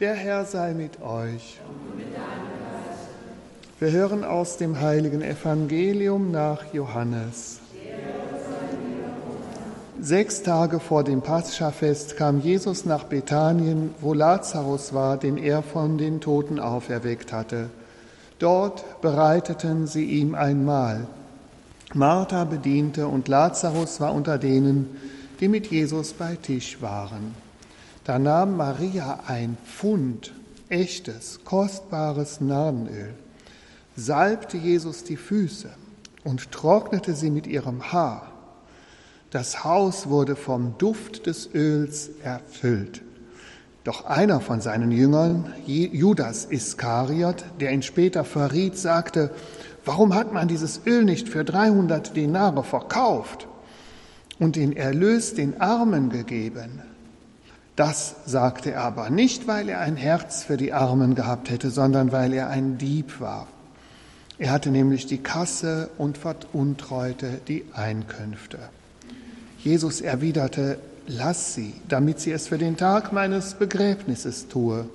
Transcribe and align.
Der 0.00 0.14
Herr 0.14 0.44
sei 0.44 0.74
mit 0.74 1.02
euch. 1.02 1.58
Wir 3.80 3.90
hören 3.90 4.22
aus 4.22 4.56
dem 4.56 4.80
heiligen 4.80 5.22
Evangelium 5.22 6.30
nach 6.30 6.72
Johannes. 6.72 7.58
Sechs 10.00 10.44
Tage 10.44 10.78
vor 10.78 11.02
dem 11.02 11.20
Paschafest 11.20 12.16
kam 12.16 12.40
Jesus 12.40 12.84
nach 12.84 13.04
Bethanien, 13.04 13.92
wo 14.00 14.14
Lazarus 14.14 14.94
war, 14.94 15.16
den 15.16 15.36
er 15.36 15.64
von 15.64 15.98
den 15.98 16.20
Toten 16.20 16.60
auferweckt 16.60 17.32
hatte. 17.32 17.68
Dort 18.38 19.00
bereiteten 19.00 19.88
sie 19.88 20.04
ihm 20.04 20.36
ein 20.36 20.64
Mahl. 20.64 21.08
Martha 21.92 22.44
bediente 22.44 23.08
und 23.08 23.26
Lazarus 23.26 24.00
war 24.00 24.14
unter 24.14 24.38
denen, 24.38 24.96
die 25.40 25.48
mit 25.48 25.66
Jesus 25.66 26.12
bei 26.12 26.36
Tisch 26.36 26.80
waren. 26.80 27.47
Da 28.08 28.18
nahm 28.18 28.56
Maria 28.56 29.20
ein 29.26 29.58
Pfund 29.66 30.32
echtes, 30.70 31.40
kostbares 31.44 32.40
Narrenöl, 32.40 33.12
salbte 33.98 34.56
Jesus 34.56 35.04
die 35.04 35.18
Füße 35.18 35.68
und 36.24 36.50
trocknete 36.50 37.12
sie 37.12 37.30
mit 37.30 37.46
ihrem 37.46 37.92
Haar. 37.92 38.32
Das 39.30 39.62
Haus 39.62 40.08
wurde 40.08 40.36
vom 40.36 40.78
Duft 40.78 41.26
des 41.26 41.50
Öls 41.52 42.08
erfüllt. 42.22 43.02
Doch 43.84 44.06
einer 44.06 44.40
von 44.40 44.62
seinen 44.62 44.90
Jüngern, 44.90 45.52
Judas 45.66 46.46
Iskariot, 46.46 47.44
der 47.60 47.72
ihn 47.72 47.82
später 47.82 48.24
verriet, 48.24 48.78
sagte, 48.78 49.32
warum 49.84 50.14
hat 50.14 50.32
man 50.32 50.48
dieses 50.48 50.80
Öl 50.86 51.04
nicht 51.04 51.28
für 51.28 51.44
300 51.44 52.16
Denare 52.16 52.64
verkauft 52.64 53.48
und 54.38 54.56
den 54.56 54.74
Erlös 54.74 55.34
den 55.34 55.60
Armen 55.60 56.08
gegeben? 56.08 56.80
Das 57.78 58.16
sagte 58.26 58.72
er 58.72 58.82
aber 58.82 59.08
nicht, 59.08 59.46
weil 59.46 59.68
er 59.68 59.78
ein 59.78 59.96
Herz 59.96 60.42
für 60.42 60.56
die 60.56 60.72
Armen 60.72 61.14
gehabt 61.14 61.48
hätte, 61.48 61.70
sondern 61.70 62.10
weil 62.10 62.32
er 62.32 62.50
ein 62.50 62.76
Dieb 62.76 63.20
war. 63.20 63.46
Er 64.36 64.50
hatte 64.50 64.72
nämlich 64.72 65.06
die 65.06 65.18
Kasse 65.18 65.88
und 65.96 66.18
veruntreute 66.18 67.40
die 67.46 67.66
Einkünfte. 67.72 68.58
Jesus 69.62 70.00
erwiderte, 70.00 70.80
lass 71.06 71.54
sie, 71.54 71.72
damit 71.86 72.18
sie 72.18 72.32
es 72.32 72.48
für 72.48 72.58
den 72.58 72.76
Tag 72.76 73.12
meines 73.12 73.54
Begräbnisses 73.54 74.48
tue. 74.48 74.88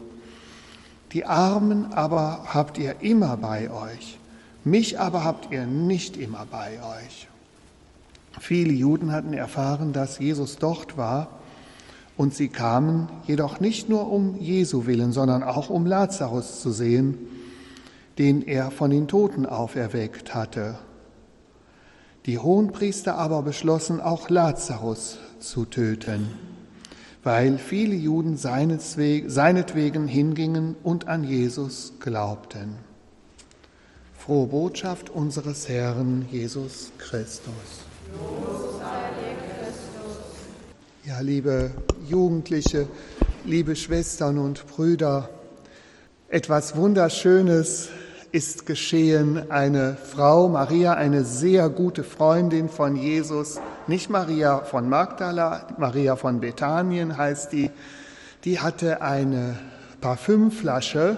Die 1.13 1.23
Armen 1.23 1.93
aber 1.93 2.47
habt 2.53 2.77
ihr 2.77 2.95
immer 2.99 3.37
bei 3.37 3.71
euch, 3.71 4.19
mich 4.65 4.99
aber 4.99 5.23
habt 5.23 5.53
ihr 5.53 5.65
nicht 5.65 6.17
immer 6.17 6.45
bei 6.51 6.81
euch. 6.83 7.29
Viele 8.41 8.73
Juden 8.73 9.13
hatten 9.13 9.31
erfahren, 9.31 9.93
dass 9.93 10.19
Jesus 10.19 10.57
dort 10.57 10.97
war, 10.97 11.29
und 12.23 12.33
sie 12.33 12.47
kamen 12.47 13.09
jedoch 13.27 13.59
nicht 13.59 13.89
nur 13.89 14.09
um 14.09 14.39
Jesu 14.39 14.85
willen, 14.85 15.11
sondern 15.11 15.43
auch 15.43 15.69
um 15.69 15.85
Lazarus 15.85 16.61
zu 16.61 16.71
sehen, 16.71 17.17
den 18.17 18.41
er 18.41 18.71
von 18.71 18.91
den 18.91 19.09
Toten 19.09 19.45
auferweckt 19.45 20.33
hatte. 20.33 20.79
Die 22.25 22.39
Hohenpriester 22.39 23.17
aber 23.17 23.41
beschlossen, 23.41 23.99
auch 23.99 24.29
Lazarus 24.29 25.17
zu 25.39 25.65
töten, 25.65 26.29
weil 27.23 27.57
viele 27.57 27.95
Juden 27.95 28.37
seinetwegen 28.37 30.07
hingingen 30.07 30.77
und 30.81 31.09
an 31.09 31.25
Jesus 31.25 31.95
glaubten. 31.99 32.77
Frohe 34.17 34.47
Botschaft 34.47 35.09
unseres 35.09 35.67
Herrn 35.67 36.25
Jesus 36.31 36.93
Christus. 36.97 37.83
Ja, 41.05 41.19
liebe 41.19 41.71
Jugendliche, 42.07 42.87
liebe 43.43 43.75
Schwestern 43.75 44.37
und 44.37 44.65
Brüder, 44.67 45.29
etwas 46.29 46.77
Wunderschönes 46.77 47.89
ist 48.31 48.65
geschehen. 48.65 49.51
Eine 49.51 49.97
Frau, 49.97 50.47
Maria, 50.47 50.93
eine 50.93 51.25
sehr 51.25 51.67
gute 51.67 52.05
Freundin 52.05 52.69
von 52.69 52.95
Jesus, 52.95 53.59
nicht 53.85 54.09
Maria 54.09 54.59
von 54.59 54.87
Magdala, 54.87 55.67
Maria 55.77 56.15
von 56.15 56.39
Bethanien 56.39 57.17
heißt 57.17 57.51
die, 57.51 57.69
die 58.45 58.61
hatte 58.61 59.01
eine 59.01 59.59
Parfümflasche 59.99 61.17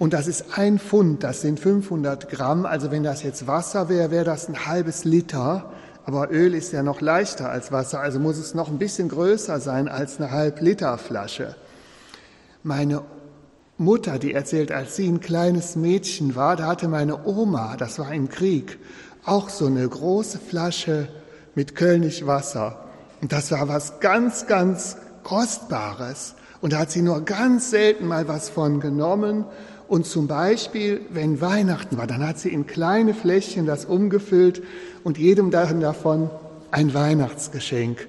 und 0.00 0.12
das 0.12 0.26
ist 0.26 0.58
ein 0.58 0.80
Pfund, 0.80 1.22
das 1.22 1.42
sind 1.42 1.60
500 1.60 2.28
Gramm. 2.28 2.66
Also 2.66 2.90
wenn 2.90 3.04
das 3.04 3.22
jetzt 3.22 3.46
Wasser 3.46 3.88
wäre, 3.88 4.10
wäre 4.10 4.24
das 4.24 4.48
ein 4.48 4.66
halbes 4.66 5.04
Liter. 5.04 5.70
Aber 6.08 6.30
Öl 6.30 6.54
ist 6.54 6.72
ja 6.72 6.82
noch 6.82 7.02
leichter 7.02 7.50
als 7.50 7.70
Wasser, 7.70 8.00
also 8.00 8.18
muss 8.18 8.38
es 8.38 8.54
noch 8.54 8.68
ein 8.68 8.78
bisschen 8.78 9.10
größer 9.10 9.60
sein 9.60 9.88
als 9.88 10.18
eine 10.18 10.30
Halb-Liter-Flasche. 10.30 11.54
Meine 12.62 13.02
Mutter, 13.76 14.18
die 14.18 14.32
erzählt, 14.32 14.72
als 14.72 14.96
sie 14.96 15.06
ein 15.06 15.20
kleines 15.20 15.76
Mädchen 15.76 16.34
war, 16.34 16.56
da 16.56 16.68
hatte 16.68 16.88
meine 16.88 17.26
Oma, 17.26 17.76
das 17.76 17.98
war 17.98 18.10
im 18.10 18.30
Krieg, 18.30 18.78
auch 19.26 19.50
so 19.50 19.66
eine 19.66 19.86
große 19.86 20.38
Flasche 20.38 21.08
mit 21.54 21.74
Kölnisch 21.74 22.24
Wasser. 22.24 22.86
Und 23.20 23.32
das 23.32 23.50
war 23.50 23.68
was 23.68 24.00
ganz, 24.00 24.46
ganz 24.46 24.96
Kostbares. 25.24 26.36
Und 26.62 26.72
da 26.72 26.78
hat 26.78 26.90
sie 26.90 27.02
nur 27.02 27.20
ganz 27.26 27.68
selten 27.68 28.06
mal 28.06 28.28
was 28.28 28.48
von 28.48 28.80
genommen. 28.80 29.44
Und 29.88 30.06
zum 30.06 30.26
Beispiel, 30.26 31.00
wenn 31.10 31.40
Weihnachten 31.40 31.96
war, 31.96 32.06
dann 32.06 32.26
hat 32.26 32.38
sie 32.38 32.50
in 32.50 32.66
kleine 32.66 33.14
Fläschchen 33.14 33.64
das 33.64 33.86
umgefüllt 33.86 34.62
und 35.02 35.16
jedem 35.16 35.50
davon 35.50 36.28
ein 36.70 36.92
Weihnachtsgeschenk 36.92 38.06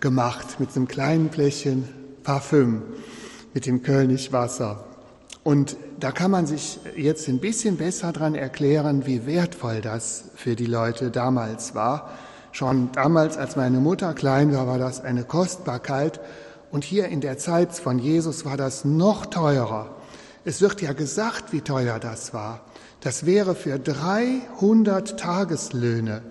gemacht 0.00 0.60
mit 0.60 0.76
einem 0.76 0.86
kleinen 0.86 1.30
Fläschchen 1.30 1.88
Parfüm 2.22 2.82
mit 3.54 3.66
dem 3.66 3.82
Kölnisch 3.82 4.30
Wasser. 4.32 4.84
Und 5.42 5.76
da 5.98 6.12
kann 6.12 6.30
man 6.30 6.46
sich 6.46 6.78
jetzt 6.96 7.28
ein 7.28 7.38
bisschen 7.38 7.76
besser 7.76 8.12
dran 8.12 8.34
erklären, 8.34 9.06
wie 9.06 9.26
wertvoll 9.26 9.80
das 9.80 10.24
für 10.36 10.54
die 10.54 10.66
Leute 10.66 11.10
damals 11.10 11.74
war. 11.74 12.10
Schon 12.52 12.92
damals, 12.92 13.38
als 13.38 13.56
meine 13.56 13.80
Mutter 13.80 14.12
klein 14.12 14.54
war, 14.54 14.66
war 14.66 14.78
das 14.78 15.00
eine 15.00 15.24
Kostbarkeit. 15.24 16.20
Und 16.70 16.84
hier 16.84 17.08
in 17.08 17.20
der 17.20 17.38
Zeit 17.38 17.72
von 17.72 17.98
Jesus 17.98 18.44
war 18.44 18.56
das 18.56 18.84
noch 18.84 19.26
teurer. 19.26 19.96
Es 20.44 20.60
wird 20.60 20.82
ja 20.82 20.92
gesagt, 20.92 21.52
wie 21.52 21.60
teuer 21.60 21.98
das 21.98 22.34
war. 22.34 22.64
Das 23.00 23.26
wäre 23.26 23.54
für 23.54 23.78
300 23.78 25.18
Tageslöhne. 25.18 26.22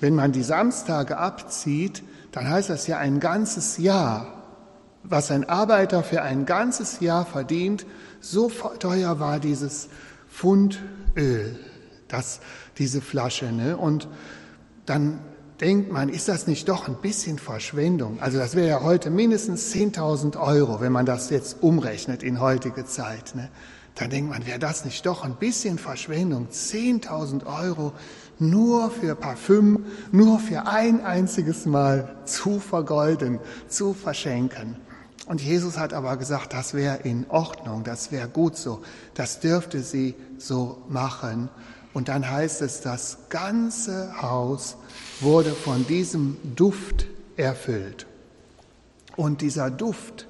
Wenn 0.00 0.14
man 0.14 0.32
die 0.32 0.42
Samstage 0.42 1.18
abzieht, 1.18 2.02
dann 2.32 2.48
heißt 2.48 2.70
das 2.70 2.86
ja 2.86 2.98
ein 2.98 3.20
ganzes 3.20 3.78
Jahr. 3.78 4.42
Was 5.04 5.30
ein 5.30 5.48
Arbeiter 5.48 6.02
für 6.02 6.22
ein 6.22 6.46
ganzes 6.46 7.00
Jahr 7.00 7.26
verdient, 7.26 7.84
so 8.20 8.50
teuer 8.78 9.20
war 9.20 9.38
dieses 9.38 9.88
Pfund 10.30 10.80
Öl, 11.16 11.58
das, 12.08 12.40
diese 12.78 13.00
Flasche. 13.00 13.52
Ne? 13.52 13.76
Und 13.76 14.08
dann 14.86 15.20
denkt 15.62 15.92
man, 15.92 16.08
ist 16.08 16.28
das 16.28 16.48
nicht 16.48 16.68
doch 16.68 16.88
ein 16.88 16.96
bisschen 16.96 17.38
Verschwendung? 17.38 18.18
Also 18.20 18.38
das 18.38 18.56
wäre 18.56 18.68
ja 18.68 18.82
heute 18.82 19.10
mindestens 19.10 19.72
10.000 19.72 20.36
Euro, 20.38 20.80
wenn 20.80 20.90
man 20.90 21.06
das 21.06 21.30
jetzt 21.30 21.62
umrechnet 21.62 22.24
in 22.24 22.40
heutige 22.40 22.84
Zeit. 22.84 23.36
Ne? 23.36 23.48
Dann 23.94 24.10
denkt 24.10 24.28
man, 24.28 24.44
wäre 24.44 24.58
das 24.58 24.84
nicht 24.84 25.06
doch 25.06 25.24
ein 25.24 25.36
bisschen 25.36 25.78
Verschwendung? 25.78 26.48
10.000 26.48 27.46
Euro 27.46 27.92
nur 28.40 28.90
für 28.90 29.14
Parfüm, 29.14 29.86
nur 30.10 30.40
für 30.40 30.66
ein 30.66 31.04
einziges 31.04 31.64
Mal 31.64 32.16
zu 32.24 32.58
vergolden, 32.58 33.38
zu 33.68 33.94
verschenken. 33.94 34.76
Und 35.26 35.40
Jesus 35.40 35.78
hat 35.78 35.92
aber 35.92 36.16
gesagt, 36.16 36.52
das 36.54 36.74
wäre 36.74 36.96
in 37.04 37.24
Ordnung, 37.28 37.84
das 37.84 38.10
wäre 38.10 38.28
gut 38.28 38.56
so, 38.56 38.82
das 39.14 39.38
dürfte 39.38 39.80
sie 39.80 40.16
so 40.38 40.82
machen. 40.88 41.48
Und 41.94 42.08
dann 42.08 42.28
heißt 42.28 42.62
es, 42.62 42.80
das 42.80 43.18
ganze 43.28 44.22
Haus 44.22 44.76
wurde 45.20 45.50
von 45.50 45.86
diesem 45.86 46.36
Duft 46.56 47.06
erfüllt. 47.36 48.06
Und 49.16 49.42
dieser 49.42 49.70
Duft, 49.70 50.26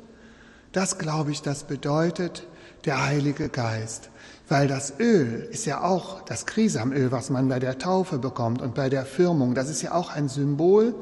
das 0.73 0.99
glaube 0.99 1.31
ich, 1.31 1.43
das 1.43 1.65
bedeutet 1.65 2.47
der 2.85 3.05
Heilige 3.05 3.49
Geist. 3.49 4.11
Weil 4.49 4.67
das 4.67 4.95
Öl 4.99 5.49
ist 5.51 5.67
ja 5.67 5.83
auch 5.83 6.23
das 6.23 6.47
Krisamöl, 6.47 7.13
was 7.13 7.31
man 7.31 7.49
bei 7.49 7.61
der 7.61 7.79
Taufe 7.79 8.19
bekommt 8.19 8.61
und 8.61 8.75
bei 8.75 8.89
der 8.89 9.07
Firmung. 9.07 9.55
Das 9.55 9.71
ist 9.71 9.83
ja 9.83 9.93
auch 9.93 10.11
ein 10.11 10.29
Symbol 10.29 10.95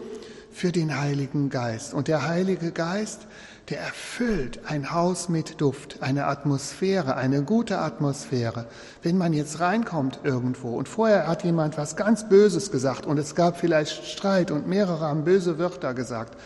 für 0.51 0.73
den 0.73 0.99
Heiligen 0.99 1.51
Geist. 1.51 1.95
Und 1.95 2.09
der 2.09 2.27
Heilige 2.27 2.73
Geist, 2.73 3.27
der 3.69 3.81
erfüllt 3.81 4.61
ein 4.67 4.93
Haus 4.93 5.29
mit 5.29 5.61
Duft, 5.61 5.99
eine 6.03 6.27
Atmosphäre, 6.27 7.17
eine 7.17 7.43
gute 7.43 7.79
Atmosphäre. 7.79 8.67
Wenn 9.03 9.17
man 9.17 9.33
jetzt 9.33 9.61
reinkommt 9.61 10.21
irgendwo 10.25 10.77
und 10.77 10.89
vorher 10.89 11.29
hat 11.29 11.45
jemand 11.45 11.79
was 11.79 11.97
ganz 11.97 12.29
Böses 12.29 12.73
gesagt 12.73 13.07
und 13.07 13.19
es 13.19 13.35
gab 13.35 13.59
vielleicht 13.59 14.07
Streit 14.07 14.51
und 14.51 14.67
mehrere 14.67 15.07
haben 15.07 15.25
böse 15.25 15.59
Wörter 15.59 15.95
gesagt 15.95 16.37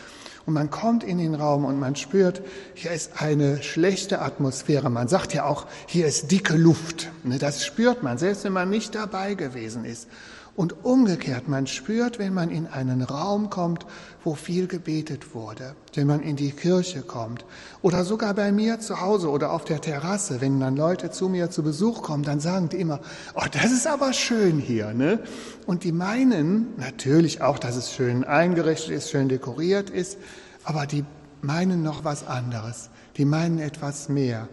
und 0.47 0.53
man 0.53 0.71
kommt 0.71 1.05
in 1.05 1.19
den 1.19 1.35
Raum 1.35 1.65
und 1.65 1.79
man 1.79 1.97
spürt, 1.97 2.43
hier 2.75 2.93
ist 2.93 3.23
eine 3.23 3.63
schlechte 3.63 4.21
Atmosphäre. 4.21 4.91
Man 4.91 5.09
sagt 5.09 5.33
ja 5.33 5.47
auch, 5.47 5.67
hier 5.87 6.07
ist 6.07 6.31
dicke 6.31 6.57
Luft. 6.57 7.11
Ne, 7.23 7.39
das 7.39 7.65
spürt 7.65 8.03
man, 8.03 8.19
selbst 8.19 8.45
wenn 8.45 8.53
man 8.53 8.69
nicht 8.69 8.95
dabei 8.95 9.35
gewesen 9.35 9.87
ist. 9.87 10.09
Und 10.57 10.85
umgekehrt, 10.85 11.49
man 11.49 11.67
spürt, 11.67 12.21
wenn 12.21 12.33
man 12.33 12.49
in 12.49 12.69
einen 12.69 13.03
Raum 13.03 13.51
kommt, 13.51 13.87
wo 14.23 14.35
viel 14.35 14.69
gebetet 14.69 15.35
wurde, 15.35 15.75
wenn 15.95 16.07
man 16.07 16.21
in 16.21 16.37
die 16.37 16.53
Kirche 16.53 17.03
kommt 17.03 17.45
oder 17.83 18.05
sogar 18.05 18.35
bei 18.35 18.53
mir 18.53 18.79
zu 18.79 19.01
Hause 19.01 19.31
oder 19.31 19.51
auf 19.51 19.65
der 19.65 19.81
Terrasse, 19.81 20.41
wenn 20.41 20.61
dann 20.61 20.77
Leute 20.77 21.11
zu 21.11 21.29
mir 21.29 21.51
zu 21.51 21.65
Besuch 21.65 22.03
kommen, 22.03 22.23
dann 22.23 22.39
sagen 22.39 22.69
die 22.69 22.77
immer, 22.77 23.01
oh, 23.35 23.47
das 23.51 23.73
ist 23.73 23.89
aber 23.89 24.13
schön 24.13 24.61
hier, 24.61 24.95
ne? 24.95 25.19
Und 25.67 25.83
die 25.83 25.93
meinen 25.93 26.69
natürlich 26.77 27.43
auch, 27.43 27.59
dass 27.59 27.75
es 27.75 27.93
schön 27.93 28.23
eingerichtet 28.23 28.91
ist, 28.93 29.11
schön 29.11 29.29
dekoriert 29.29 29.91
ist, 29.91 30.19
aber 30.63 30.87
die 30.87 31.05
meinen 31.43 31.83
noch 31.83 32.05
was 32.05 32.27
anderes. 32.27 32.91
Die 33.17 33.25
meinen 33.25 33.59
etwas 33.59 34.09
mehr. 34.09 34.49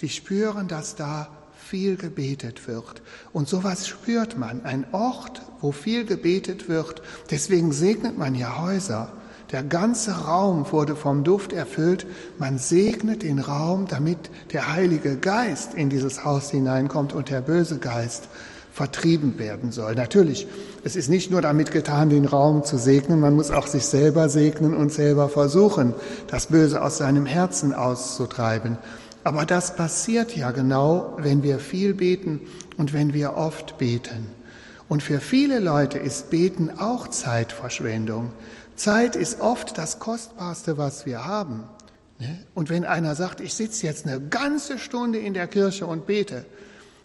Die 0.00 0.08
spüren, 0.08 0.68
dass 0.68 0.96
da 0.96 1.28
viel 1.68 1.96
gebetet 1.96 2.68
wird. 2.68 3.02
Und 3.32 3.48
sowas 3.48 3.88
spürt 3.88 4.38
man. 4.38 4.64
Ein 4.64 4.86
Ort, 4.92 5.42
wo 5.60 5.72
viel 5.72 6.04
gebetet 6.04 6.68
wird. 6.68 7.02
Deswegen 7.30 7.72
segnet 7.72 8.16
man 8.16 8.34
ja 8.34 8.60
Häuser. 8.60 9.12
Der 9.52 9.62
ganze 9.62 10.12
Raum 10.12 10.66
wurde 10.70 10.94
vom 10.94 11.24
Duft 11.24 11.52
erfüllt. 11.52 12.06
Man 12.38 12.58
segnet 12.58 13.22
den 13.22 13.38
Raum, 13.38 13.86
damit 13.88 14.30
der 14.52 14.72
Heilige 14.72 15.16
Geist 15.16 15.74
in 15.74 15.88
dieses 15.88 16.24
Haus 16.24 16.50
hineinkommt 16.50 17.12
und 17.12 17.30
der 17.30 17.40
böse 17.40 17.78
Geist 17.78 18.28
vertrieben 18.72 19.38
werden 19.38 19.72
soll. 19.72 19.94
Natürlich, 19.94 20.46
es 20.84 20.96
ist 20.96 21.08
nicht 21.08 21.30
nur 21.30 21.40
damit 21.40 21.70
getan, 21.70 22.10
den 22.10 22.26
Raum 22.26 22.62
zu 22.62 22.76
segnen, 22.76 23.20
man 23.20 23.34
muss 23.34 23.50
auch 23.50 23.66
sich 23.66 23.86
selber 23.86 24.28
segnen 24.28 24.74
und 24.74 24.92
selber 24.92 25.30
versuchen, 25.30 25.94
das 26.28 26.48
Böse 26.48 26.82
aus 26.82 26.98
seinem 26.98 27.24
Herzen 27.24 27.72
auszutreiben. 27.72 28.76
Aber 29.26 29.44
das 29.44 29.74
passiert 29.74 30.36
ja 30.36 30.52
genau, 30.52 31.16
wenn 31.18 31.42
wir 31.42 31.58
viel 31.58 31.94
beten 31.94 32.42
und 32.76 32.92
wenn 32.92 33.12
wir 33.12 33.36
oft 33.36 33.76
beten. 33.76 34.28
Und 34.88 35.02
für 35.02 35.18
viele 35.18 35.58
Leute 35.58 35.98
ist 35.98 36.30
Beten 36.30 36.70
auch 36.78 37.08
Zeitverschwendung. 37.08 38.30
Zeit 38.76 39.16
ist 39.16 39.40
oft 39.40 39.78
das 39.78 39.98
Kostbarste, 39.98 40.78
was 40.78 41.06
wir 41.06 41.26
haben. 41.26 41.64
Ne? 42.20 42.38
Und 42.54 42.70
wenn 42.70 42.84
einer 42.84 43.16
sagt, 43.16 43.40
ich 43.40 43.54
sitze 43.54 43.84
jetzt 43.84 44.06
eine 44.06 44.20
ganze 44.20 44.78
Stunde 44.78 45.18
in 45.18 45.34
der 45.34 45.48
Kirche 45.48 45.88
und 45.88 46.06
bete, 46.06 46.46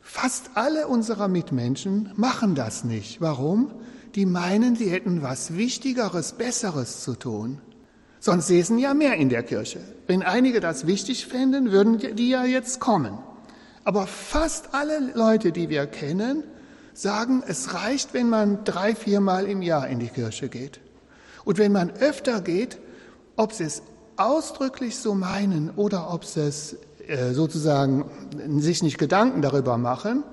fast 0.03 0.51
alle 0.53 0.87
unserer 0.87 1.27
Mitmenschen 1.27 2.11
machen 2.17 2.53
das 2.53 2.83
nicht. 2.83 3.19
Warum? 3.19 3.71
Die 4.13 4.27
meinen, 4.27 4.75
sie 4.75 4.91
hätten 4.91 5.23
was 5.23 5.57
Wichtigeres, 5.57 6.33
Besseres 6.33 7.01
zu 7.01 7.15
tun. 7.15 7.57
Sonst 8.23 8.47
säßen 8.47 8.77
ja 8.77 8.93
mehr 8.93 9.15
in 9.15 9.29
der 9.29 9.41
Kirche. 9.41 9.79
Wenn 10.05 10.21
einige 10.21 10.59
das 10.59 10.85
wichtig 10.85 11.25
fänden, 11.25 11.71
würden 11.71 11.97
die 11.97 12.29
ja 12.29 12.45
jetzt 12.45 12.79
kommen. 12.79 13.17
Aber 13.83 14.05
fast 14.05 14.75
alle 14.75 15.11
Leute, 15.15 15.51
die 15.51 15.69
wir 15.69 15.87
kennen, 15.87 16.43
sagen, 16.93 17.43
es 17.47 17.73
reicht, 17.73 18.13
wenn 18.13 18.29
man 18.29 18.63
drei, 18.63 18.93
viermal 18.93 19.45
im 19.47 19.63
Jahr 19.63 19.87
in 19.87 19.97
die 19.97 20.09
Kirche 20.09 20.49
geht. 20.49 20.79
Und 21.45 21.57
wenn 21.57 21.71
man 21.71 21.89
öfter 21.89 22.41
geht, 22.41 22.77
ob 23.37 23.53
sie 23.53 23.63
es 23.63 23.81
ausdrücklich 24.17 24.97
so 24.97 25.15
meinen 25.15 25.71
oder 25.71 26.13
ob 26.13 26.23
sie 26.23 26.41
es 26.41 26.77
äh, 27.07 27.33
sozusagen 27.33 28.05
sich 28.59 28.83
nicht 28.83 28.99
Gedanken 28.99 29.41
darüber 29.41 29.79
machen, 29.79 30.23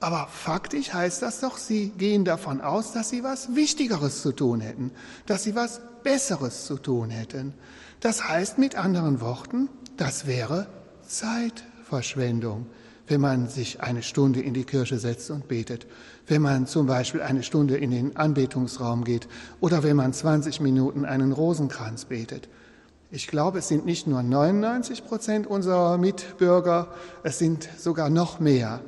aber 0.00 0.28
faktisch 0.28 0.92
heißt 0.92 1.22
das 1.22 1.40
doch, 1.40 1.58
sie 1.58 1.90
gehen 1.90 2.24
davon 2.24 2.60
aus, 2.60 2.92
dass 2.92 3.10
sie 3.10 3.22
was 3.22 3.54
Wichtigeres 3.54 4.22
zu 4.22 4.32
tun 4.32 4.60
hätten, 4.60 4.90
dass 5.26 5.42
sie 5.42 5.54
was 5.54 5.80
Besseres 6.02 6.64
zu 6.64 6.76
tun 6.76 7.10
hätten. 7.10 7.54
Das 8.00 8.26
heißt 8.26 8.58
mit 8.58 8.76
anderen 8.76 9.20
Worten, 9.20 9.68
das 9.98 10.26
wäre 10.26 10.66
Zeitverschwendung, 11.06 12.66
wenn 13.06 13.20
man 13.20 13.48
sich 13.48 13.82
eine 13.82 14.02
Stunde 14.02 14.40
in 14.40 14.54
die 14.54 14.64
Kirche 14.64 14.98
setzt 14.98 15.30
und 15.30 15.48
betet, 15.48 15.86
wenn 16.26 16.40
man 16.40 16.66
zum 16.66 16.86
Beispiel 16.86 17.20
eine 17.20 17.42
Stunde 17.42 17.76
in 17.76 17.90
den 17.90 18.16
Anbetungsraum 18.16 19.04
geht 19.04 19.28
oder 19.60 19.82
wenn 19.82 19.96
man 19.96 20.14
20 20.14 20.60
Minuten 20.60 21.04
einen 21.04 21.32
Rosenkranz 21.32 22.06
betet. 22.06 22.48
Ich 23.10 23.26
glaube, 23.26 23.58
es 23.58 23.68
sind 23.68 23.84
nicht 23.84 24.06
nur 24.06 24.22
99 24.22 25.04
Prozent 25.04 25.46
unserer 25.46 25.98
Mitbürger, 25.98 26.88
es 27.24 27.38
sind 27.38 27.68
sogar 27.76 28.08
noch 28.08 28.38
mehr, 28.38 28.80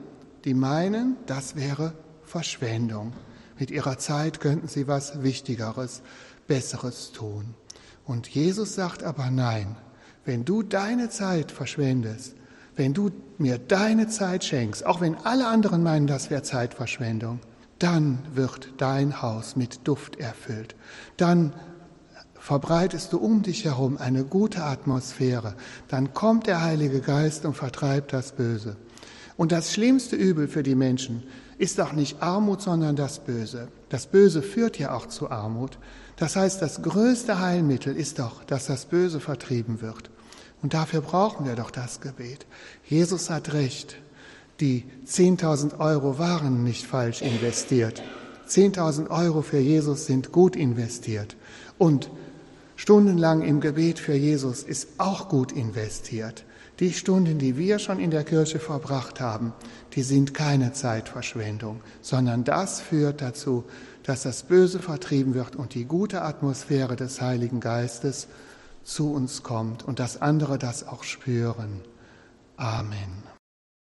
die 0.44 0.54
meinen, 0.54 1.16
das 1.26 1.56
wäre 1.56 1.94
Verschwendung. 2.24 3.12
Mit 3.58 3.70
ihrer 3.70 3.98
Zeit 3.98 4.40
könnten 4.40 4.68
sie 4.68 4.88
was 4.88 5.22
Wichtigeres, 5.22 6.02
Besseres 6.46 7.12
tun. 7.12 7.54
Und 8.04 8.28
Jesus 8.28 8.74
sagt 8.74 9.04
aber 9.04 9.30
nein, 9.30 9.76
wenn 10.24 10.44
du 10.44 10.62
deine 10.62 11.08
Zeit 11.10 11.52
verschwendest, 11.52 12.34
wenn 12.76 12.94
du 12.94 13.10
mir 13.38 13.58
deine 13.58 14.08
Zeit 14.08 14.44
schenkst, 14.44 14.84
auch 14.86 15.00
wenn 15.00 15.16
alle 15.16 15.46
anderen 15.46 15.82
meinen, 15.82 16.06
das 16.06 16.30
wäre 16.30 16.42
Zeitverschwendung, 16.42 17.40
dann 17.78 18.18
wird 18.34 18.74
dein 18.78 19.20
Haus 19.22 19.56
mit 19.56 19.86
Duft 19.86 20.16
erfüllt. 20.16 20.74
Dann 21.16 21.52
verbreitest 22.34 23.12
du 23.12 23.18
um 23.18 23.42
dich 23.42 23.64
herum 23.64 23.98
eine 23.98 24.24
gute 24.24 24.64
Atmosphäre. 24.64 25.54
Dann 25.88 26.14
kommt 26.14 26.46
der 26.46 26.62
Heilige 26.62 27.00
Geist 27.00 27.44
und 27.44 27.54
vertreibt 27.54 28.12
das 28.12 28.32
Böse. 28.32 28.76
Und 29.36 29.52
das 29.52 29.72
schlimmste 29.72 30.16
Übel 30.16 30.48
für 30.48 30.62
die 30.62 30.74
Menschen 30.74 31.22
ist 31.58 31.80
auch 31.80 31.92
nicht 31.92 32.22
Armut, 32.22 32.60
sondern 32.60 32.96
das 32.96 33.20
Böse. 33.20 33.68
Das 33.88 34.06
Böse 34.06 34.42
führt 34.42 34.78
ja 34.78 34.94
auch 34.94 35.06
zu 35.06 35.30
Armut. 35.30 35.78
Das 36.16 36.36
heißt, 36.36 36.60
das 36.60 36.82
größte 36.82 37.40
Heilmittel 37.40 37.96
ist 37.96 38.18
doch, 38.18 38.44
dass 38.44 38.66
das 38.66 38.86
Böse 38.86 39.20
vertrieben 39.20 39.80
wird. 39.80 40.10
Und 40.62 40.74
dafür 40.74 41.00
brauchen 41.00 41.46
wir 41.46 41.56
doch 41.56 41.70
das 41.70 42.00
Gebet. 42.00 42.46
Jesus 42.84 43.30
hat 43.30 43.52
recht. 43.52 43.96
Die 44.60 44.84
10.000 45.06 45.80
Euro 45.80 46.18
waren 46.18 46.62
nicht 46.62 46.86
falsch 46.86 47.22
investiert. 47.22 48.02
10.000 48.48 49.10
Euro 49.10 49.42
für 49.42 49.58
Jesus 49.58 50.06
sind 50.06 50.30
gut 50.30 50.56
investiert. 50.56 51.36
Und 51.78 52.10
stundenlang 52.76 53.42
im 53.42 53.60
Gebet 53.60 53.98
für 53.98 54.14
Jesus 54.14 54.62
ist 54.62 54.88
auch 54.98 55.28
gut 55.28 55.52
investiert. 55.52 56.44
Die 56.82 56.92
Stunden, 56.92 57.38
die 57.38 57.56
wir 57.56 57.78
schon 57.78 58.00
in 58.00 58.10
der 58.10 58.24
Kirche 58.24 58.58
verbracht 58.58 59.20
haben, 59.20 59.52
die 59.92 60.02
sind 60.02 60.34
keine 60.34 60.72
Zeitverschwendung, 60.72 61.80
sondern 62.00 62.42
das 62.42 62.80
führt 62.80 63.22
dazu, 63.22 63.62
dass 64.02 64.24
das 64.24 64.42
Böse 64.42 64.80
vertrieben 64.80 65.34
wird 65.34 65.54
und 65.54 65.74
die 65.74 65.84
gute 65.84 66.22
Atmosphäre 66.22 66.96
des 66.96 67.20
Heiligen 67.20 67.60
Geistes 67.60 68.26
zu 68.82 69.12
uns 69.12 69.44
kommt 69.44 69.84
und 69.84 70.00
dass 70.00 70.20
andere 70.20 70.58
das 70.58 70.84
auch 70.84 71.04
spüren. 71.04 71.82
Amen. 72.56 73.31